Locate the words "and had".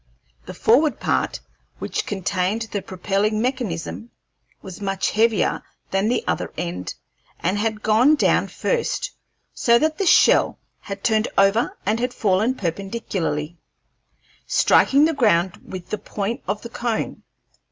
7.39-7.83, 11.85-12.15